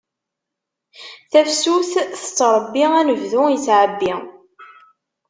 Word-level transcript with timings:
Tafsut 1.31 1.85
tettṛebbi, 2.21 2.83
anebdu 2.99 3.41
ittɛebbi. 3.55 4.13